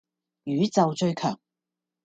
[0.45, 1.39] 宇宙最強